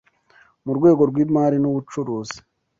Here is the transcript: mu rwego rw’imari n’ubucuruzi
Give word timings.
mu 0.65 0.71
rwego 0.77 1.01
rw’imari 1.09 1.57
n’ubucuruzi 1.59 2.37